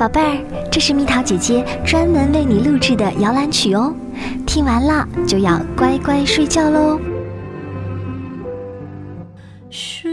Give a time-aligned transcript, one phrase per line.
[0.00, 0.38] 宝贝儿，
[0.72, 3.94] 这是蜜桃姐姐专门为你录制的摇篮曲哦，
[4.46, 6.98] 听完了就要乖乖睡觉喽。
[9.68, 10.10] 睡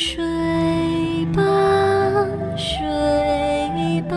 [0.00, 0.24] 睡
[1.34, 1.42] 吧，
[2.56, 4.16] 睡吧，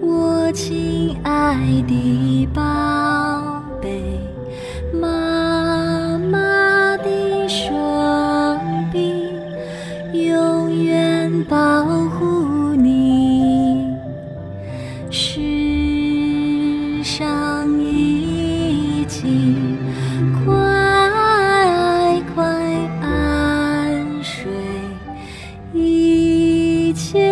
[0.00, 1.56] 我亲爱
[1.88, 2.62] 的宝
[3.82, 4.00] 贝，
[4.92, 8.60] 妈妈的双
[8.92, 9.26] 臂
[10.12, 13.92] 永远保护你。
[15.10, 19.76] 世上已经
[26.94, 27.23] 切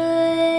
[0.00, 0.49] 睡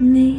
[0.00, 0.29] 你。